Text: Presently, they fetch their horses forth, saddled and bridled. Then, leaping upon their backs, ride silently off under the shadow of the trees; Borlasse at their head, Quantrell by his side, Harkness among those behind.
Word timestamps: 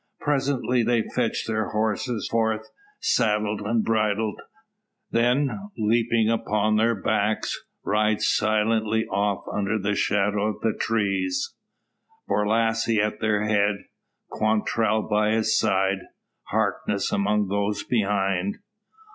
Presently, 0.21 0.81
they 0.81 1.03
fetch 1.03 1.45
their 1.45 1.69
horses 1.69 2.27
forth, 2.27 2.67
saddled 3.01 3.61
and 3.61 3.83
bridled. 3.83 4.41
Then, 5.11 5.51
leaping 5.77 6.27
upon 6.27 6.75
their 6.75 6.95
backs, 6.95 7.55
ride 7.85 8.19
silently 8.19 9.05
off 9.05 9.45
under 9.53 9.77
the 9.77 9.93
shadow 9.93 10.55
of 10.55 10.61
the 10.61 10.73
trees; 10.73 11.53
Borlasse 12.27 12.97
at 12.97 13.19
their 13.19 13.43
head, 13.45 13.75
Quantrell 14.31 15.03
by 15.07 15.33
his 15.33 15.55
side, 15.55 15.99
Harkness 16.49 17.11
among 17.11 17.49
those 17.49 17.83
behind. 17.83 18.57